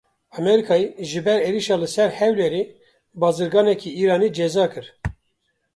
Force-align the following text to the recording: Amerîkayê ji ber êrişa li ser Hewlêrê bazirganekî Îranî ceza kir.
Amerîkayê 0.37 0.87
ji 1.09 1.19
ber 1.25 1.39
êrişa 1.47 1.75
li 1.81 1.87
ser 1.95 2.09
Hewlêrê 2.19 2.63
bazirganekî 3.21 3.89
Îranî 4.01 4.29
ceza 4.37 4.65
kir. 4.73 4.85